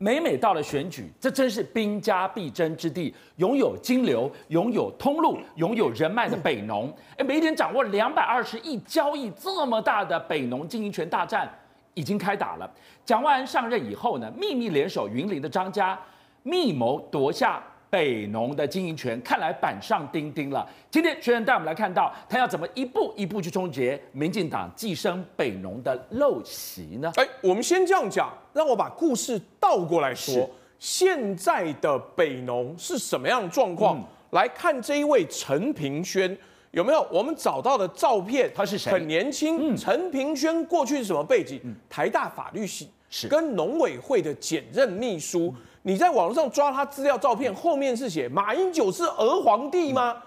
[0.00, 3.12] 每每到了选举，这真是兵家必争之地。
[3.36, 11.52] 拥有金流、拥有通路、拥有人脉的北农，哎，每天掌握两百二十亿交易这么大的北农经营权大战
[11.94, 12.70] 已经开打了。
[13.04, 15.98] 蒋万安上任以后呢，秘密联手云林的张家，
[16.44, 17.60] 密谋夺下。
[17.90, 20.68] 北农的经营权看来板上钉钉了。
[20.90, 27.10] 今天学员带我们来看到，他要怎么一步一步去终结民进党寄生北农的陋习呢？
[27.16, 30.34] 哎，我们先这样讲，让我把故事倒过来说。
[30.34, 30.48] 是
[30.78, 33.98] 现在的北农是什么样的状况？
[33.98, 36.36] 嗯、来看这一位陈平轩
[36.70, 37.04] 有没有？
[37.10, 38.92] 我们找到的照片，他是谁？
[38.92, 39.76] 很年轻。
[39.76, 41.60] 陈、嗯、平轩过去是什么背景？
[41.64, 45.52] 嗯、台大法律系，是跟农委会的检任秘书。
[45.88, 50.22] 嗯你在网上抓他资料照片，后面是写马英九是俄皇帝吗？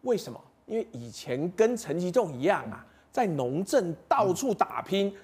[0.00, 0.40] 为什么？
[0.64, 2.82] 因为以前跟陈吉仲一样啊，
[3.12, 5.14] 在农政到处打拼，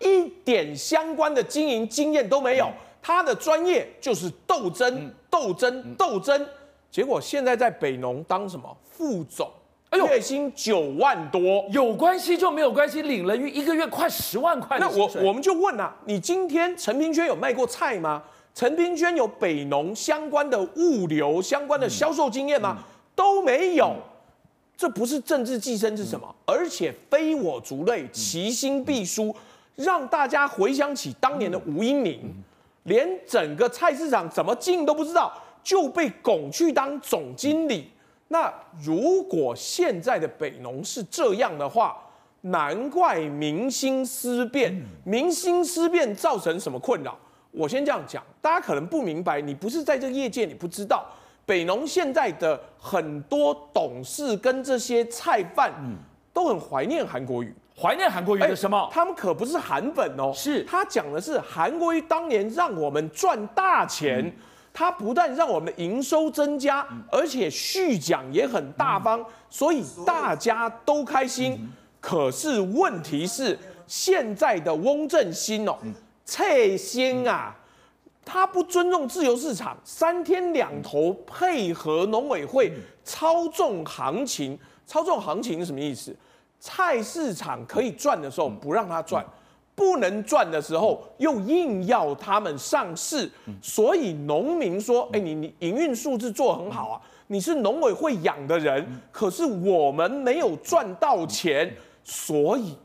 [0.00, 2.68] 一点相关的经营经验都没有。
[3.00, 6.44] 他的专业就是斗争、斗争、斗争。
[6.90, 9.48] 结果现在在北农当什么副总？
[9.90, 14.76] 哎呦，月薪九万多，有关系就没有关系，领了一个月快十万块。
[14.80, 18.22] 那我我们就问啊，你今天陈平轩有卖过菜吗？
[18.54, 22.78] 陈冰娟有北农相关的物流相关的销售经验吗？
[23.14, 23.94] 都没有，
[24.76, 26.26] 这不是政治寄生是什么？
[26.28, 29.34] 嗯、而且非我族类，其心必输，
[29.76, 32.42] 让大家回想起当年的吴音宁，嗯、
[32.84, 37.78] 连整个菜市场怎么进都不知道，就被拱去当总经理。
[37.78, 37.92] 嗯、
[38.28, 41.96] 那如果现在的北农是这样的话，
[42.42, 47.16] 难怪民心思变，嗯、民心思变造成什么困扰？
[47.52, 51.04] 我先这样讲，大家可能不明白，你不是在这个业界，你不知道
[51.44, 55.96] 北农现在的很多董事跟这些菜贩，嗯，
[56.32, 58.78] 都很怀念韩国瑜，怀念韩国瑜的什么？
[58.78, 64.32] 欸，他们可不是韩粉哦，是他讲的是韩国瑜当年让我们赚大钱，嗯，
[64.72, 71.54] 他不但让我们营收增加，嗯，而且续奖也很大方，嗯，所以大家都开心。
[71.58, 73.58] 嗯，可是问题是
[73.88, 75.76] 现在的翁振兴哦。
[76.30, 77.52] 嗯蔡先啊，
[78.24, 86.14] 他不尊重自由市场，三天两头配合农委会操纵行情，操纵行情是什么意思？
[86.60, 89.26] 菜市场可以赚的时候不让他赚，
[89.74, 93.28] 不能赚的时候又硬要他们上市，
[93.60, 101.74] 所以农民说：“哎，你你营运数字做很好啊，你是农委会养的人，可是我们没有赚到钱，
[102.04, 102.76] 所以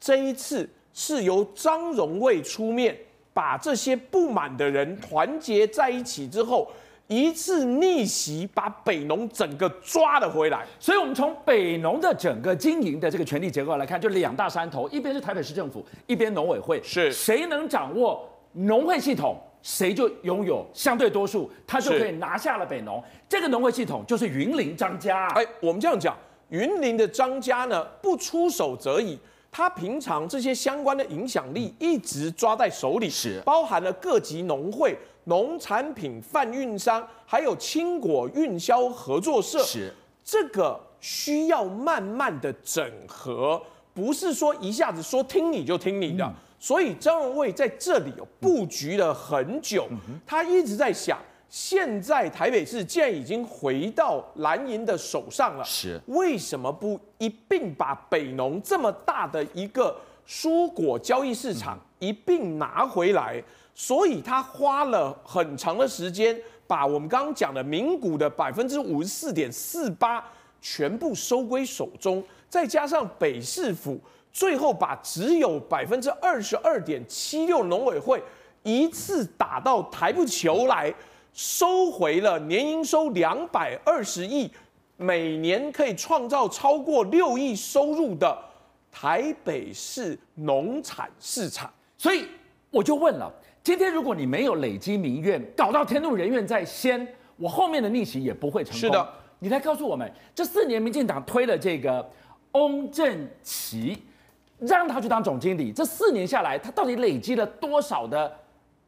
[0.00, 2.96] 这一次。”是由张荣卫出面，
[3.34, 6.70] 把这些不满的人团结在一起之后，
[7.08, 10.64] 一次逆袭，把北农整个抓了回来。
[10.78, 16.80] 所以，我们从北农的整个经营的这个权力结构来看，就两大山头，一边是台北市政府，一边农委会。
[16.82, 23.02] 是，谁能掌握农会系统，谁就拥有相对多数，他就可以拿下了北农。
[23.28, 25.26] 这个农会系统就是云林张家。
[25.34, 26.16] 哎，我们这样讲，
[26.50, 29.18] 云林的张家呢，不出手则已。
[29.56, 39.62] 他平常这些相关的影响力一直抓在手里，是包含了各级农会、农产品贩运商，还有青果运销合作社。
[39.62, 39.94] 是
[40.24, 43.62] 这个需要慢慢的整合，
[43.94, 46.24] 不是说一下子说听你就听你的。
[46.24, 51.16] 嗯、所以张荣味在这里有布局了很久，嗯、他一直在想。
[51.54, 63.40] 现在台北市既然已经回到蓝营的手上了，是为什么不一并把北农这么大的一个蔬果交易市场一并拿回来？
[63.72, 70.28] 所以他花了很长的时间，把我们刚刚讲的名股的百分之五十四点四八
[70.60, 74.00] 全部收归手中，再加上北市府，
[74.32, 78.20] 最后把只有百分之二十二点七六农委会
[78.64, 80.92] 一次打到台不球来。
[81.34, 84.48] 收回了年营收两百二十亿，
[84.96, 88.38] 每年可以创造超过六亿收入的
[88.90, 91.68] 台北市农产市场。
[91.98, 92.24] 所以
[92.70, 93.30] 我就问了：
[93.64, 97.06] 今天如果你没有累积民怨，搞到天怒人怨在先，
[97.36, 98.80] 我后面的逆袭也不会成功。
[98.80, 102.08] 是的，你来告诉我们，这四年民进党推了这个
[102.52, 104.00] 翁振奇，
[104.58, 108.32] 让他去当总经理，这四年下来，他到底累积了多少的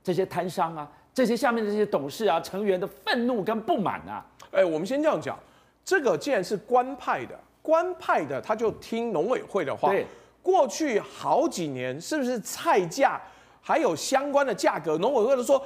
[0.05, 0.89] 这些摊商啊？
[1.17, 5.35] 这些下面的这些董事啊、成员的愤怒跟不满啊，哎，我们先这样讲，
[5.83, 9.89] 这个既然是官派的，官派的他就听农委会的话。
[9.89, 10.05] 对，
[10.43, 13.19] 过去好几年是不是菜价
[13.63, 15.65] 还有相关的价格，农委会都说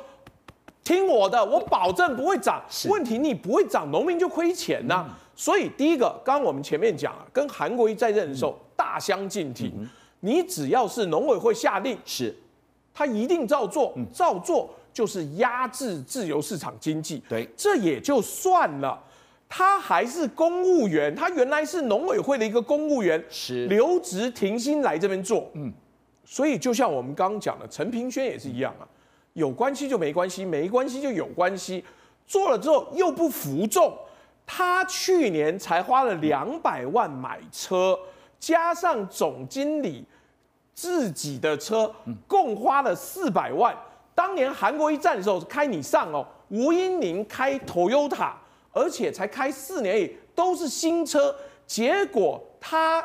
[0.85, 2.62] 听我的，我保证不会涨。
[2.69, 5.06] 是问题你不会涨，农民就亏钱呐、啊。
[5.08, 9.73] 嗯、所以第一个，刚刚我们前面讲啊，跟韩国一在任的时候、嗯、大相径庭。
[9.76, 9.88] 嗯、
[10.20, 12.32] 你只要是农委会下令，是，
[12.94, 14.70] 他一定照做，照做。
[14.92, 17.22] 就是压制自由市场经济。
[17.28, 19.02] 对，这也就算了，
[19.48, 25.50] 他还是公务员，他原来是农委会的一个公务员，是留职停薪来这边做。
[25.54, 25.72] 嗯，
[26.25, 28.87] 所以就像我们刚刚讲的，陈平轩也是一样啊，
[29.32, 31.84] 有关系就没关系，没关系就有关系，
[32.26, 33.96] 做了之后又不服众。
[34.52, 37.96] 他去年才花了两百万买车，
[38.40, 40.04] 加上总经理
[40.75, 41.94] 自己的车，
[42.26, 43.76] 共花了四百万。
[44.15, 48.33] 当年韩国一战的时候开你上哦，吴英宁开 Toyota，
[48.73, 51.35] 而且才开四年而已都是新车。
[51.67, 53.03] 结果他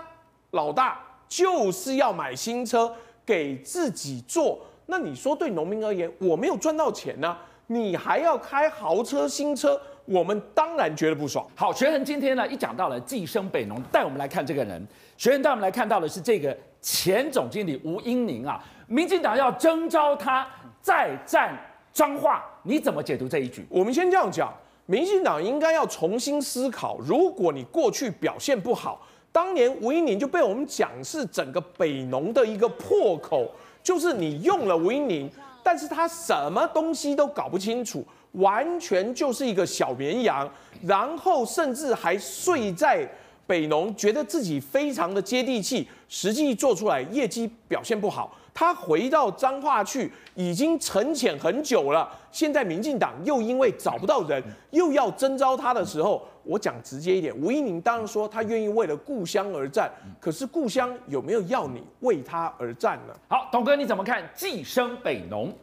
[0.51, 2.93] 老大就是要买新车
[3.25, 7.37] 给自己做，那你说对农民而言，我没有赚到钱呢、
[7.67, 9.79] 你还要开豪车新车？
[10.05, 11.43] 我们当然觉得不爽。
[11.55, 14.87] 好，学恒今天呢一讲到了寄生北农，带我们来看这个人。
[15.17, 20.47] 学恒带我们来看到的是这个前总经理吴英宁啊，民进党要征召他
[20.85, 21.51] 再战
[21.91, 23.65] 彰化，你怎么解读这一局？
[23.69, 24.53] 我们先这样讲，
[24.85, 29.01] 民进党应该要重新思考，如果你过去表现不好，
[29.31, 33.49] 当年吴音宁就被我们讲是整个北农的一个破口，
[33.81, 35.27] 就是你用了吴音宁，
[35.63, 38.05] 但是他什么东西都搞不清楚。
[38.33, 40.47] 完全就是一个小绵羊，
[40.83, 43.09] 然后甚至还睡在
[43.47, 48.37] 北农，觉得自己非常的接地气，实际做出来业绩表现不好。
[48.55, 52.09] 他回到彰化去，已经沉潜很久了。
[52.31, 54.41] 现在民进党又因为找不到人，
[54.71, 59.91] 又要征召他的时候，我讲直接一点，吴音宁当然说他愿意为了故乡而战，
[60.21, 63.13] 可是故乡有没有要你为他而战呢？
[63.27, 65.53] 好，董哥你怎么看寄生北农？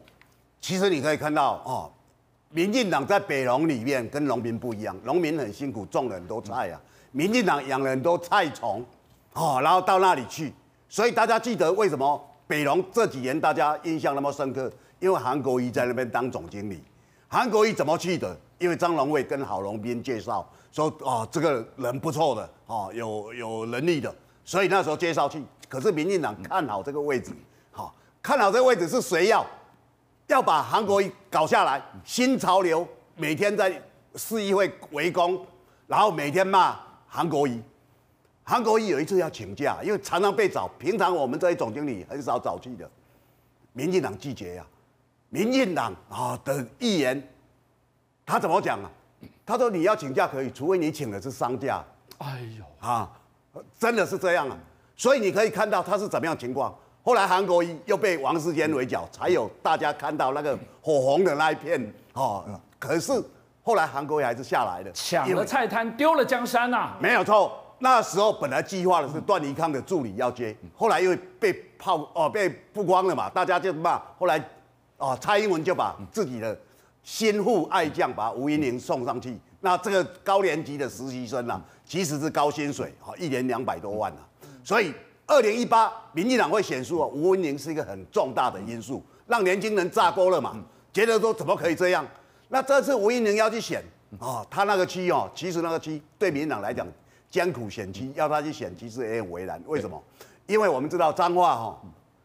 [0.61, 1.91] 其实你可以看到哦。
[2.55, 6.79] 民进党在北农里面跟农民不一样，农民很辛苦，种了很多菜啊。
[7.11, 8.85] 民进党养了很多菜虫，
[9.33, 10.53] 哦，然后到那里去，
[10.87, 14.71] 所以大家记得为什么北龙这几年大家印象那么深刻？
[14.99, 16.83] 因为韩国瑜在那边当总经理。
[17.27, 18.37] 韩国瑜怎么去的？
[18.59, 24.13] 因为张荣卫跟郝龙斌介绍说，哦，这个人不错的，哦，有有能力的，
[24.45, 25.43] 所以那时候介绍去。
[25.67, 27.31] 可是民进党看好这个位置，
[27.71, 29.45] 好，看好这个位置是谁要？
[30.27, 33.81] 要把韩国瑜搞下来，新潮流每天在
[34.15, 35.45] 市议会围攻，
[35.87, 37.61] 然后每天骂韩国瑜。
[38.43, 40.67] 韩国瑜有一次要请假，因为常常被找。
[40.77, 42.89] 平常我们这些总经理很少找去的，
[43.71, 44.65] 民进党拒绝呀。
[45.29, 47.21] 民进党啊的议员，
[48.25, 48.91] 他怎么讲啊？
[49.45, 51.83] 他说你要请假可以，除非你请的是丧假。
[52.19, 53.09] 哎呦啊，
[53.79, 54.57] 真的是这样啊。
[54.95, 56.73] 所以你可以看到他是怎么样情况。
[57.01, 62.45] 后来韩国瑜又被王世坚围剿，才有大家看到那个火红的那一片哦。
[62.77, 63.11] 可是
[63.63, 66.97] 后来韩国瑜还是下来了，抢了菜摊，丢了江山呐、啊。
[67.01, 74.01] 没有错，那时候本来计划的是段宜康的助理要接，后来因为被泡哦被曝光了嘛，大家就骂。
[74.17, 74.43] 后来
[74.97, 76.57] 哦蔡英文就把自己的
[77.03, 79.37] 心腹爱将把吴英玲送上去。
[79.61, 84.19] 那这个高年级的实习生啊，其实是高薪水，哦一年两百多万啊，
[84.63, 84.93] 所以。
[85.25, 90.53] 二零一八，民进党会选输啊，吴英玲是一个很重大的因素，让年轻人炸锅了嘛，
[90.91, 92.05] 觉得说怎么可以这样？
[92.49, 93.81] 那这次吴英玲要去选
[94.19, 96.85] 啊，他那个区哦，其实那个区对民进党来讲
[97.33, 99.59] 艰苦选区，要他去选其实也很为难。
[99.65, 99.99] 为什么？
[100.45, 101.81] 因为我们知道彰化哈，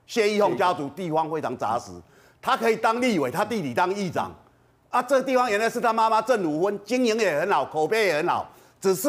[0.07, 1.91] 谢奕凤家族地方非常扎实，
[2.43, 4.31] 他可以当立委，他弟弟当议长
[4.91, 8.47] 啊，这个地方原来是他妈妈郑汝芬，经营也很好，口碑也很好，
[8.79, 9.09] 只是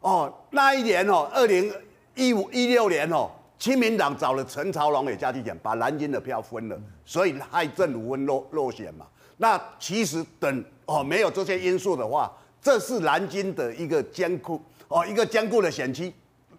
[0.00, 1.72] 哦那一年哦二零。
[2.16, 9.06] 一五一六年哦，亲民党找了陈朝龙也加去选，把南京的票分了，所以害郑汝芬落落选嘛。
[9.38, 12.30] 那其实等哦没有这些因素的话，
[12.60, 16.12] 这是南京的一个坚固哦一个坚固的选区，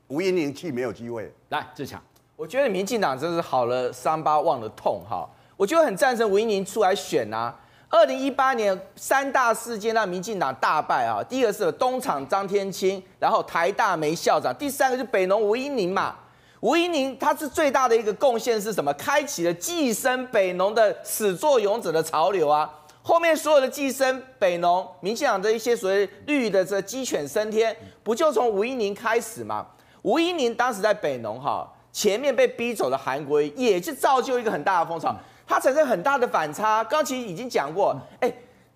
[0.07, 1.29] 吴音宁去没有机会。
[1.50, 2.01] 来志强，
[2.38, 7.53] 我觉得民进党真是好了伤疤忘了痛哈，我就很赞成吴英宁出来选啊。
[7.89, 11.21] 二零一八年三大事件让民进党大败啊！
[11.21, 16.15] 第一个是东厂张天青，然后台大没校长，第三个是北农吴英宁嘛。
[16.61, 18.93] 吴英宁他是最大的一个贡献是什么？
[18.93, 22.71] 开启了寄生北农的始作俑者的潮流啊！
[23.03, 29.65] 后面所有的寄生北农，民进党的一些所谓绿的这鸡犬升天，不就从吴音宁开始吗？
[30.03, 35.15] 吴音宁当时在北农哈，前面被逼走的韩国瑜，也是造就一个很大的风潮。
[35.48, 38.31] 它产生很大的反差，刚其实已经讲过，哎、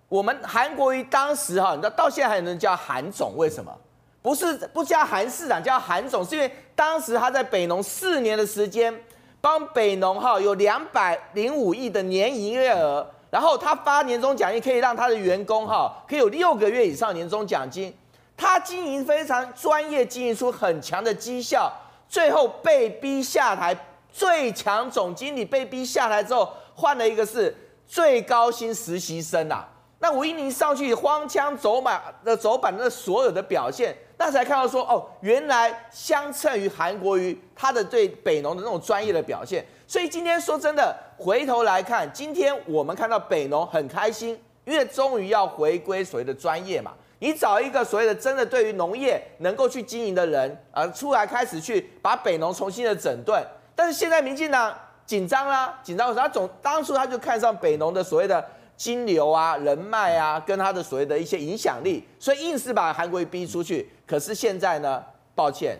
[0.08, 3.72] 我们韩国瑜当时哈，你知道到现在还有人叫韩总，为什么？
[4.20, 8.92] 不是不叫韩市长，叫韩总，是因为当时他在北农四年的时间，
[9.40, 17.92] 帮北农哈有两百零五亿的年营业额，然后他发年终奖金，可以让他的员工哈可以有六个月以上年终奖金，
[18.36, 21.72] 他经营非常专业，经营出很强的绩效，
[22.08, 23.76] 最后被逼下台，
[24.12, 26.48] 最强总经理被逼下台之后。
[26.78, 27.56] 换了一个是
[27.86, 29.66] 最高薪实习生啊。
[29.98, 39.64] 那吴音宁上去荒腔走马的走板的所有的表现，那才看到说哦，原来相称于韩国瑜他的对北农的那种专业的表现。
[39.86, 46.92] 所以今天说真的，回头来看，今天我们看到北农很开心，因为终于要回归所谓的专业嘛。
[47.18, 53.42] 你找一个所谓的真的对于农业能够去经营的人，啊出来开始去把北农重新的整顿。
[53.74, 54.74] 但是现在民进党
[55.06, 58.44] 紧张啦，紧张的时候，他总当初他就看上北农的所谓的。
[58.76, 63.88] 金流啊，人脉啊，跟他的所谓的一些影响力，所以硬是把韩国瑜逼出去。
[64.06, 65.02] 可是现在呢，
[65.34, 65.78] 抱歉，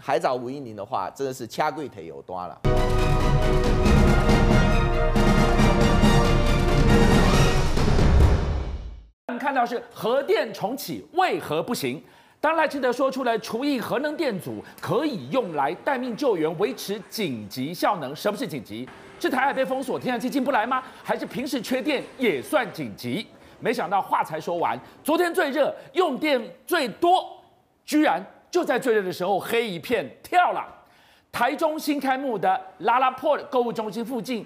[0.00, 2.58] 还找吴音宁的话，真的是掐柜腿有端了。
[9.38, 12.02] 看到是核电重启为何不行？
[12.40, 18.14] 当赖清德说出来，除役核能电阻可以用来待命救援，维持紧急效能。
[18.14, 18.88] 什么是紧急？
[19.20, 20.82] 是台海被封锁，天然气进不来吗？
[21.02, 23.26] 还是平时缺电也算紧急？
[23.60, 27.40] 没想到话才说完，昨天最热、用电最多，
[27.84, 30.75] 居然就在最热的时候黑一片跳了。
[31.36, 34.42] 台中新开幕的拉拉破购物中心附近，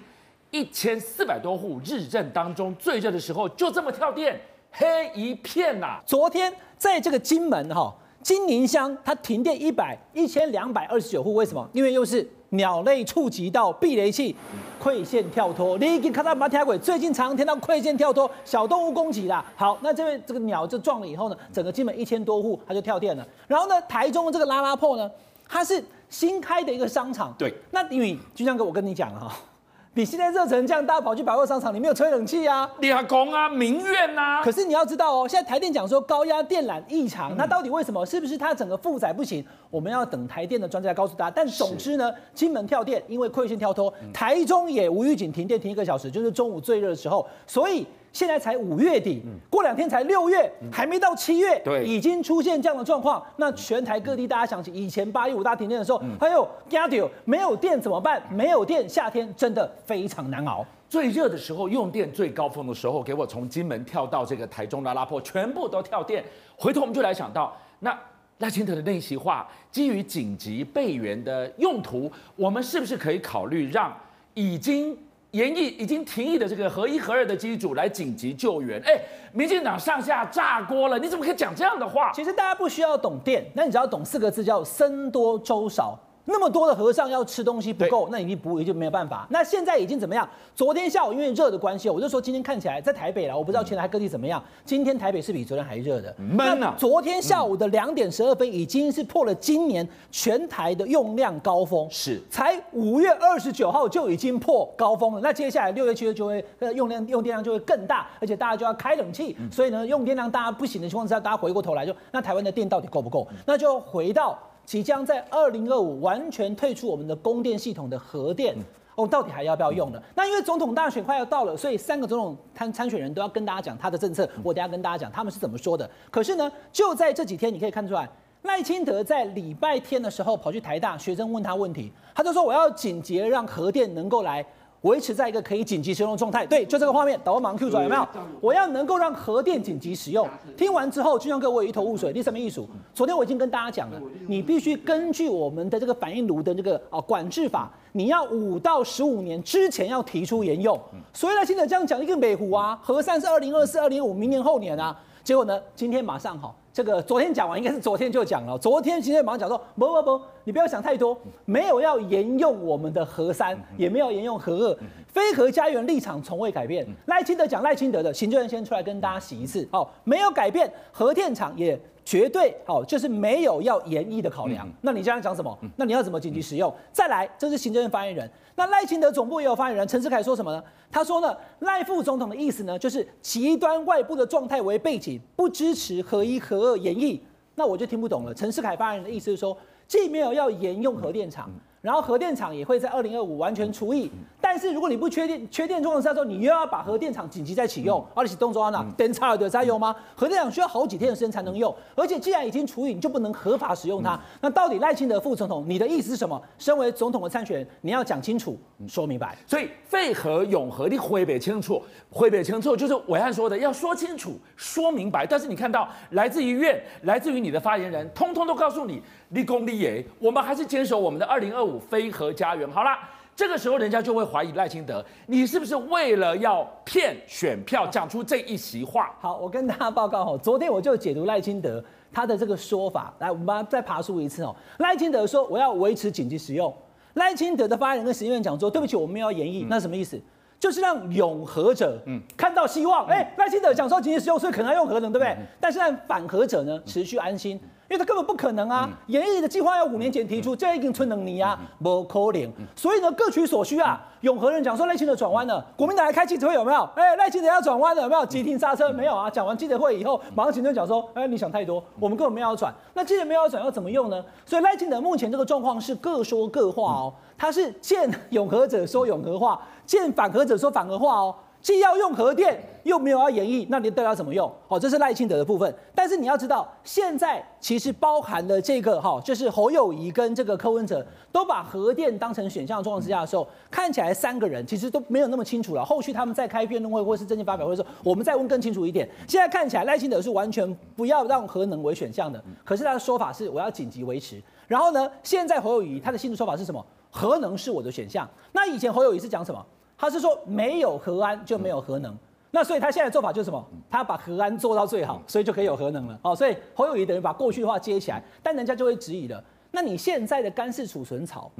[0.49, 4.37] 一千四百多户日正当中最热的时候就这么跳电，
[4.73, 11.65] 黑一片呐、昨天在这个金门哈金宁乡，它停电一百一千两百二十九户，为什么？
[11.71, 12.29] 因为又是。
[12.53, 14.35] 鸟类触及到避雷器，
[14.83, 15.77] 馈线跳脱。
[15.77, 19.45] 你已经看到马铁轨，最近常常听到馈线跳脱，小动物攻击啦。
[19.55, 23.25] 好，那这边这个鸟就撞了以后呢，整个金门一千多户它就跳电了。
[23.47, 25.09] 然后呢，台中的这个拉拉破呢，
[25.47, 25.81] 它是
[26.11, 27.33] 新开的一个商场。
[27.39, 29.35] 对，那因为就像哥我跟你讲了哈。
[29.93, 32.69] 你现在热成这样，大家跑去百货商场，你没有吹冷气啊？
[32.79, 34.41] 立功啊，民怨啊。
[34.41, 38.05] 可是你要知道哦，现在台电讲说高压电缆异常，那到底为什么？
[38.05, 39.45] 是不是它整个负载不行？
[39.69, 41.31] 我们要等台电的专家告诉大家。
[41.35, 47.85] 但总之呢，金门跳电，因为馈线跳脱，台中也无预警停电停一个小时，就是中午最热的时候，所以。
[48.13, 53.23] 现在才五月底，过两天才六月，还没到七月，对，已经出现这样的状况。
[53.37, 58.21] 那全台各地，大家想起以前八一五大停电的时候，还有加掉没有电怎么办？
[58.29, 60.65] 没有电，夏天真的非常难熬。
[60.89, 66.21] 最热的时候，用电最高峰的时候，给我从金门跳到这个台中拉拉破，全部都跳电。
[66.57, 67.97] 回头我们就来想到，那
[68.39, 73.95] 赖清德的那席话，基于紧急备援的用途，我们是不是可以考虑让
[74.33, 74.97] 已经？
[75.31, 78.99] 延役已经停役的这个合一合二的机组来紧急救援，哎，
[79.31, 82.11] 民进党上下炸锅了，你怎么可以讲这样的话？
[82.13, 85.97] 其实大家不需要懂电，那你只要懂四个字，叫僧多粥少。
[86.25, 89.27] 那么多的和尚要吃东西不够，那已经不也就没有办法。
[89.29, 90.27] 那现在已经怎么样？
[90.55, 94.41] 昨天下午因为热的关系，我就说今天看起来在台北了，我不知道全台各地怎么样。
[94.63, 96.75] 今天台北是比昨天还热的，闷啊！
[96.77, 105.21] 昨天下午的两点十二分已经是破了今年全台的用量高峰，是才五月二十九号就已经破高峰了。
[105.21, 106.43] 那接下来六月七月就会
[106.75, 113.27] 用量用电量就会更大，而且大家就要开冷气，所以呢用电量大家不行的情况之下，大家回过头来就那台湾的电到底够不够？
[113.45, 114.37] 那就回到。
[114.65, 118.55] 即将在二零二五完全退出我们的供电系统的核电，
[118.95, 120.01] 哦，到底还要不要用呢？
[120.15, 124.29] 那因为总统大选快要到了，所以三个总统参参选人都要跟大家讲他的政策。
[124.43, 125.89] 我等下跟大家讲他们是怎么说的。
[126.09, 128.09] 可是呢，就在这几天，你可以看出来，
[128.43, 134.45] 赖清德在礼拜天的时候跑去台大，学生问他问题，他就说我要紧急让核电能够来。
[134.81, 138.07] 维持在一个可以紧急使用的状态，对，就这个画面，导播马上 Q 出来有没有？
[138.39, 140.27] 我要能够让核电紧急使用。
[140.57, 142.11] 听完之后，就像各位一头雾水。
[142.11, 150.79] 第三名艺术，昨天我已经跟大家讲了，你必须根据我们的这个反应炉的这个啊管制法，你要五到十五年之前要提出延用。
[151.13, 154.99] 所以呢，现在这样讲一个美湖啊，核三是二零二四、二零二五，明年后年啊。
[155.23, 156.55] 结果呢，今天马上好。
[156.73, 158.57] 这个昨天讲完，应该是昨天就讲了。
[158.57, 166.87] 昨天今天马上讲说，不不不，你不要想太多，没有要沿用我们的核三，也没有沿用核二，非核家园立场从未改变。
[167.07, 171.77] 赖清德讲赖清德的，行政院先出来跟大家洗一次，哦，没有改变，核电厂也
[172.11, 174.69] 绝对哦，就是没有要延役的考量。
[174.81, 175.57] 那你将来讲什么？
[175.77, 176.69] 那你要怎么紧急使用？
[176.91, 178.29] 再来，这是行政院发言人。
[178.53, 180.61] 那赖清德总部也有发言人陈世凯说什么呢？
[180.91, 187.23] 他说呢，赖副总统的意思呢，就是极端外部的状态为背景，不支持合一合二延役。
[187.55, 188.33] 那我就听不懂了。
[188.33, 191.49] 陈世凯发言人的意思是说，既没有要延用核电厂。
[191.81, 199.95] 然后核电厂也会在二零二五完全除役，但是如果你不缺电、缺电状况下说，你又要把核电厂紧急再启用，而且动作哪电差了的再用吗？
[200.15, 204.19] 核电厂需要好几天的时间才能用，而且既然已经除役，你就不能合法使用它。
[204.41, 206.39] 那到底赖清德副总统，你的意思是什么？
[206.59, 208.55] 身为总统的参选人，你要讲清楚、
[208.87, 209.35] 说明白。
[209.47, 215.25] 所以废核永和你回北清楚，回北清楚就是伟汉说的要说清楚、说明白。
[215.25, 219.01] 但是你看到来自于院、来自于你的发言人，通通都告诉你。
[219.31, 222.69] 立功立业，我们还是坚守我们的二零二五非核家园。
[222.71, 222.99] 好啦，
[223.35, 229.13] 这个时候人家就会怀疑赖清德，你是不是为了要骗选票讲出这一席话？
[229.19, 231.83] 好，我跟大家报告哦，昨天我就解读赖清德
[232.13, 234.55] 他的这个说法，来，我们再爬梳一次哦。
[234.79, 236.73] 赖清德说我要维持紧急使用，
[237.13, 240.21] 赖清德的发言人跟行政院讲说，对不起，我们要延役，嗯、那什么意思？
[240.61, 245.29] 就是让永和者嗯看到希望，哎、嗯，赖清德讲说紧急使用，所以可能要用核能，对不对？
[245.29, 247.53] 嗯、但是让反核者呢持续安心，
[247.89, 252.47] 因为他根本不可能啊，延役的计划要五年前提出，这已经存能力啊，不可能。
[252.75, 253.99] 所以呢，各取所需啊。
[254.21, 256.87] 永和人讲说赖清德转弯了，国民党来开记者会有没有？
[256.95, 258.23] 哎，赖清德要转弯了有没有？
[258.27, 259.27] 急停刹车没有啊？
[259.27, 262.71] 讲完记者会以后，马上行政讲说，哎，你想太多，我们根本没有要转。
[262.93, 264.23] 那既然没有要转，要怎么用呢？
[264.45, 269.59] 所以赖清德目前这个状况是各说各话哦，他是见永和者说永和话。
[269.83, 274.49] 见反核者说反核话哦，既要用核电，又没有要延役，那你到底要怎么用？
[274.67, 275.75] 哦，这是赖清德的部分。
[275.95, 285.83] 但是你要知道，现在其实包含了这个哈，就是侯友宜跟这个柯文哲都把核电当成选项状况之下的时候，看起来三个人其实都没有那么清楚了。
[285.83, 289.09] 后续他们再开辩论会或是政见发表会的时候，我们再问更清楚一点。
[289.27, 294.39] 现在看起来赖清德是完全不要让核能为选项的，可是他的说法是我要紧急维持。
[294.67, 296.85] 然后呢，现在侯友宜他的新的说法是什么？
[297.11, 298.27] 核能是我的选项。
[298.51, 299.63] 那以前侯友谊是讲什么？
[299.97, 302.17] 他是说没有核安就没有核能，
[302.49, 303.63] 那所以他现在做法就是什么？
[303.87, 306.19] 他把核安做到最好，所以就可以有核能了。
[306.23, 309.43] 哦，所以侯友谊等于把过去的话接起来，但人家就会质疑了。
[309.69, 311.51] 那你现在的干式储存槽，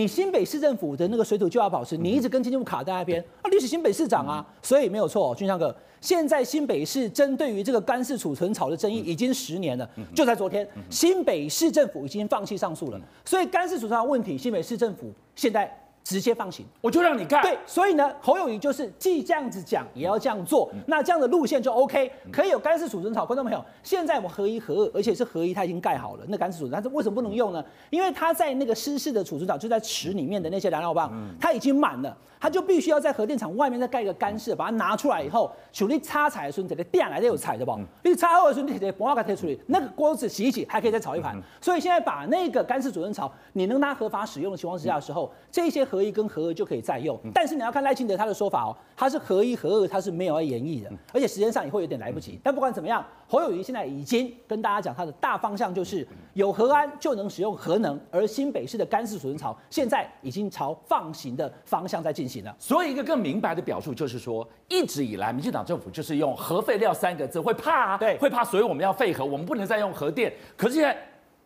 [0.00, 5.76] 你新北市政府的那个水土就要保持，你一直跟经济部卡在那边啊，你是新北市长啊，所以没有错，俊相哥。
[6.00, 12.98] 现在新北市针对于这个干式储存槽的争议已经十年了，就在昨天，新北市政府已经放弃上诉了。
[13.26, 15.70] 所以干式储存槽问题，新北市政府现在。
[16.02, 17.42] 直接放行，我就让你干。
[17.42, 20.70] 对，所以呢，侯友谊就是既这样子讲，也要这样做。
[20.86, 23.24] 那这样的路线就 OK，可以有干式储存槽。
[23.24, 27.64] 观众朋友，现在我们合一合二，而且是合一，它已经盖好了那干式储存，但是为什么不能用呢？
[27.90, 37.78] 因为它在那个湿式的储存槽，就在池里面的那些燃料棒，它已经满了，它就必须要在核电厂外面再盖一个干式，把它拿出来以后，手你插彩的时候，你得电来得有柴的不？
[38.02, 41.40] 你插好的时候，你得把它给推出来，那个锅子洗一洗，还可以再炒一盘。
[41.60, 52.38] 所以现在把那个干式储存槽，你能拿合法使用的情况之下的时候，这些核一跟核二就可以再用，但是你要看赖清德他的说法哦，他是核一核二，他是没有要延役的，而且时间上也会有点来不及。
[52.42, 62.54] 但不管怎么样，侯友谊现在已经跟大家讲他的大方向就是有核安就能使用核能，而新北市的干式储存槽现在已经朝放行的方向在进行了。
[62.58, 70.32] 所以一个更明白的表述就是说，一直以来民进党政府就是用核废料三个字会怕啊，对，会怕，所以我们要废核，我们不能再用核电。
[70.56, 70.96] 可是现在。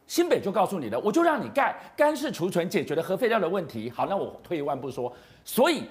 [0.06, 3.90] 新北就告诉你了，我就让你盖干式储存，解决了核废料的问题。
[3.90, 5.12] 好，那我退一万步说，
[5.44, 5.82] 所以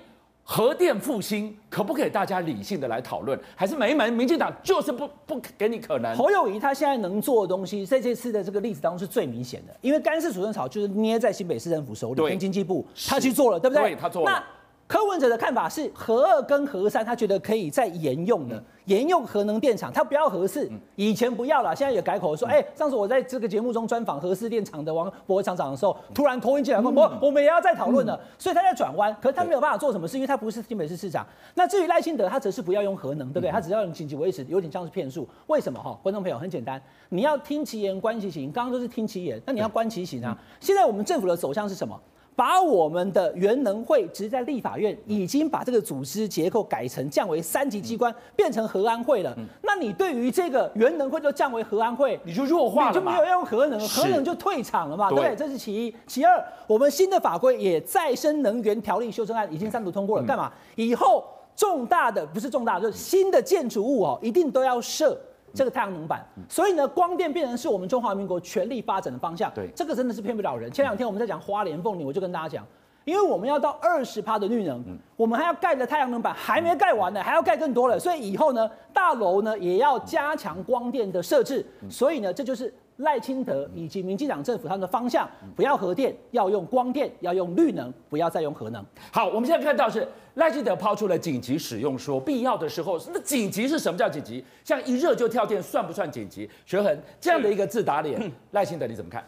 [0.43, 3.39] 核电复兴可不可以大家理性的来讨论？
[3.55, 4.11] 还是没门？
[4.13, 6.15] 民进党就是不不给你可能。
[6.15, 13.91] 侯友谊他现在能做的东西，在这次的这个例子当中是最明显的，因为干式储存槽就是捏在新北市政府手里，跟经济部他去做了，对不对？
[13.91, 14.43] 对，他做了。
[14.85, 20.69] 柯文哲的看法是，核二跟核三，他觉得可以再沿用的，沿用核能电厂，他不要核四。
[20.95, 31.25] 以前不要了，现在也改口说，哎，上次我在这个节目中专访核四电厂的王博厂长的时候，突然拖音进来说，我我们也要再讨论了，所以他在转弯，可是他没有办法做什么事，因为他不是新北市市长。
[31.55, 33.51] 那至于赖清德，他则是不要用核能，对不对？
[33.51, 35.27] 他只要用紧急维持，有点像是骗术。
[35.47, 35.97] 为什么哈？
[36.03, 40.37] 观众朋友很简单，你要听其言观其行，刚刚都是听其言，那你要观其行啊。
[40.59, 41.99] 现在我们政府的走向是什么？
[42.35, 49.35] 把我们的原能会，直在立法院已经把这个组织结构改成降为三级机关，变成核安会了。
[49.61, 55.35] 那你对于这个原能会就降为核安会，你就弱化了，你就没有用核能，核能就退场了嘛，对不对？
[55.35, 55.95] 这是其一。
[56.07, 60.51] 其二，我们新的法规也再生能源条例修正案已经三读通过了，干嘛？
[60.75, 61.23] 以后
[61.55, 65.19] 重大的不是重大，就是新的建筑物哦，一定都要设。
[65.53, 69.51] 这个太阳能板，所以呢，光电变成是我们中华民国全力发展的方向。
[69.53, 70.71] 对，这个真的是骗不了人。
[70.71, 72.65] 前两天我们在讲花莲凤梨，我就跟大家讲，
[73.05, 74.83] 因为我们要到二十趴的绿能，
[75.15, 77.99] 我们还要盖的太阳能板还没盖完呢，还要盖更多了。
[77.99, 81.65] 所以以后呢，大楼呢也要加强光电的设置。
[81.89, 82.73] 所以呢，这就是。
[82.97, 88.85] 赖清德以及民进党政府他们的方向，不要核电，要用光电，要用绿能，不要再用核能。
[89.11, 94.43] 好，我们现在看到是赖清德抛出了紧急使用说，必要的时候，那紧急是什么叫紧急？
[94.63, 96.49] 像一热就跳电，算不算紧急？
[96.65, 99.27] 学恒这样的一个自打脸，赖清德你怎么看？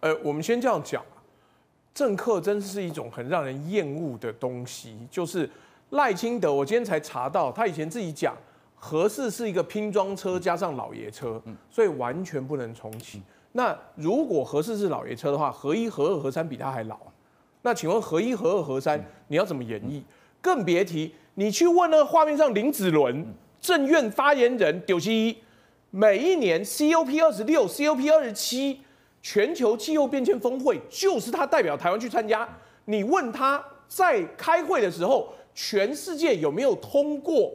[0.00, 1.04] 呃，我们先这样讲，
[1.92, 4.96] 政客真是一种很让人厌恶的东西。
[5.10, 5.48] 就是
[5.90, 8.34] 赖清德，我今天才查到，他以前自己讲。
[8.78, 13.20] 核四是一个拼装车加上老爷车，所以完全不能重启。
[13.52, 16.98] 那如果合四是老爷车的话，合一、合二、合三比它还老。
[17.62, 20.02] 那请问合一、合二、合三你要怎么演绎？
[20.40, 23.26] 更别提你去问那个画面上林子伦
[23.60, 25.36] 政院发言人丢西一，
[25.90, 28.80] 每一年 COP 二十六、COP 二十七
[29.20, 32.48] 全球气候变迁峰会就是他代表台湾去参加。
[32.84, 37.52] 你问他在开会的时候，全世界有没有通过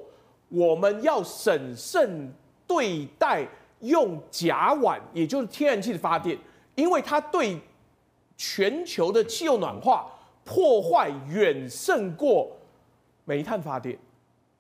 [0.53, 2.31] 我们要审慎
[2.67, 3.43] 对待
[3.79, 6.37] 用甲烷，也就是天然气的发电？
[6.75, 7.59] 因为它对
[8.37, 10.05] 全球的气候暖化
[10.43, 12.51] 破坏远胜过
[13.25, 13.97] 煤炭发电。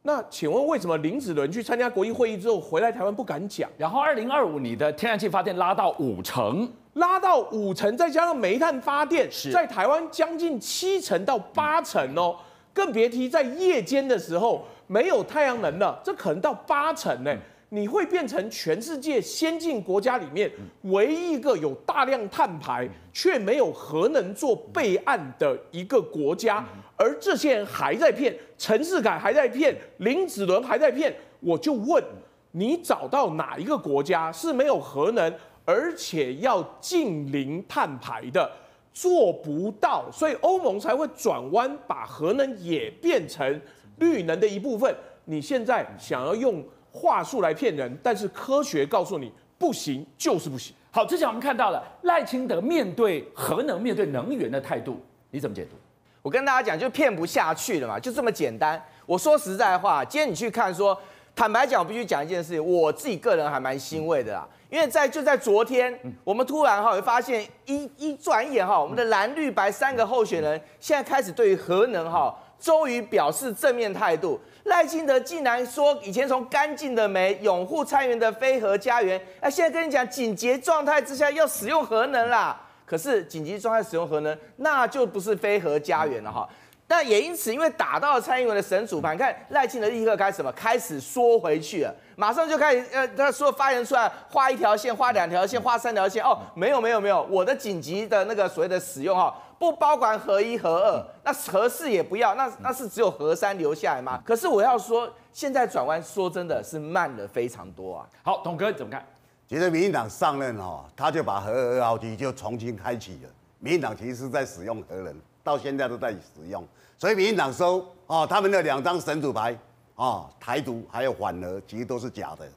[0.01, 3.69] 那请问为什么林子伦去参加国际会议之后回来台湾不敢讲？
[3.77, 12.35] 然后二零二五你的天然气发电拉到五成，拉到五成，再加上煤炭发电，是在台湾将近七成到八成哦，
[12.73, 17.33] 更别提在夜间的时候没有太阳能了，这可能到八成呢。
[17.69, 20.51] 你会变成全世界先进国家里面
[20.83, 26.63] 唯一一个有大量碳排却没有核能做备案的一个国家，
[26.95, 32.03] 而这些人还在骗，陈世凯还在骗，林子伦还在骗，我就问
[32.51, 35.33] 你，找到哪一个国家是没有核能
[35.65, 38.51] 而且要近零碳排的？
[38.93, 43.61] 做不到，所以欧盟才会转弯，把核能也变成
[43.97, 44.95] 绿能的一部分。
[45.25, 46.63] 你现在想要用？
[46.95, 50.75] 话术来骗人，但是科学告诉你不行，就是不行。
[50.91, 55.75] 好，之前我们看到了赖清德面对核能、面对能源的态度，你怎么解读？
[56.21, 58.79] 我跟大家讲，就骗不下去了嘛，就这么简单。
[59.07, 60.95] 我说实在话，今天你去看说，
[61.35, 74.39] 坦白讲，我必须讲一件事情，我自己个人还蛮欣慰的啦，因为在就在昨天，我们突然哈会发现一一转眼哈，我们的蓝绿白三个候选人现在开始对于核能哈，终于表示正面态度。
[74.65, 82.61] 赖清德竟然说以前从干净的煤拥护蔡英文的非核家园，哎，现在跟你讲紧急状态之下要使用核能啦。
[82.85, 86.47] 可是紧急状态使用核能，那就不是非核家园了哈。
[86.93, 99.35] 那也因此，因为打到了蔡英文的神主牌，看赖清德立刻开始什么，开始缩回去了，马上就开始呃，他说发言出来，画一条线，画两条线，画三条线，哦，没有没有没有，我的紧急的那个所谓的使用哈。
[99.57, 104.21] 不包括合一、核二，那合四也不要，那那是只有合三留下来吗？
[104.23, 108.05] 可是我要说，现在转弯说真的是慢了非常多啊。
[108.21, 109.03] 好，董哥你怎么看？
[109.47, 113.29] 觉得民进党上任哈，他就把核二号机就重新开启了。
[113.57, 116.63] 民进党其实是在使用核能，到现在都在使用。
[116.97, 119.57] 所以民进党收哦，他们的两张神主牌
[119.95, 122.47] 哦，台独还有反核，其实都是假的。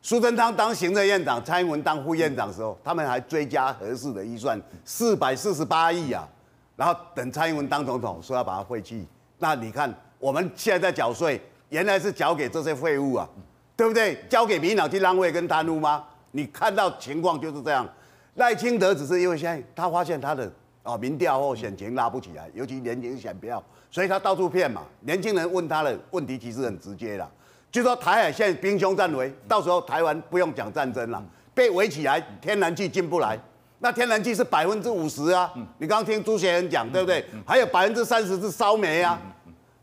[0.00, 6.28] 苏贞昌当行政院长，蔡英文当副院长的时候，他们还追加合适的预算四百四十八亿啊。
[6.74, 9.06] 然后等蔡英文当总统，说要把它废弃，
[9.38, 13.28] 那你看我们现在在缴税，原来是缴给这些废物啊，
[13.76, 14.18] 对不对？
[14.28, 16.04] 交给民进党去浪费跟贪污吗？
[16.32, 17.86] 你看到情况就是这样。
[18.34, 20.50] 赖清德只是因为现在他发现他的
[20.82, 24.82] 啊民调或选情拉不起来，尤其年轻选票，所以他到处骗嘛。
[25.02, 27.30] 年轻人问他的问题其实很直接啦，
[27.70, 31.22] 就说台海现在兵凶战危，到时候台湾不用讲战争了，
[31.54, 33.38] 被围起来，天然气进不来。
[33.78, 37.24] 那天然气是百分之五十啊，你刚刚听朱学恒讲，对不对？
[37.46, 39.20] 还有百分之三十是烧煤啊，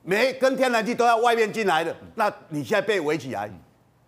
[0.03, 1.95] 煤跟天然气都要外面进来的。
[2.15, 3.49] 那你现在被围起来，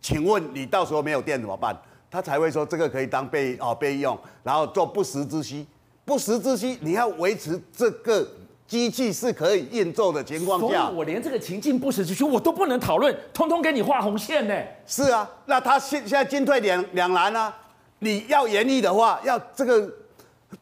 [0.01, 1.77] 请问你到时候没有电怎么办？
[2.09, 5.65] 他才会说这个可以当备哦备用，然后做不时之需。
[6.03, 8.27] 不时之需，你要维持这个
[8.71, 14.55] 机器是可以运作的情况下，我连这个情境不时之需我都不能讨论，通通给你画红线呢。
[14.87, 17.53] 是啊，那他现现在进退两两难啊。
[17.99, 19.93] 你要严厉的话，要这个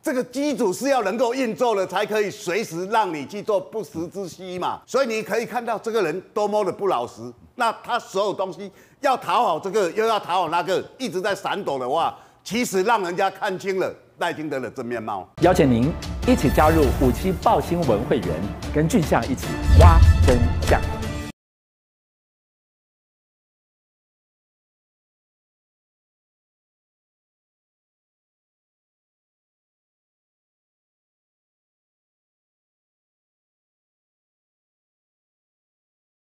[0.01, 4.81] 这个机组是要能够运作了，才可以随时让你去做不时之需嘛。
[4.87, 7.21] 所以你可以看到这个人多么的不老实。
[7.53, 15.27] 那他所有东西要讨好这个，又要讨好那个，一直在闪躲的话，其实让人家看清了戴金德的真面貌。
[15.41, 15.89] 邀请您
[16.27, 18.27] 一起加入五七报新闻会员，
[18.73, 19.47] 跟俊相一起
[19.79, 20.98] 挖真相。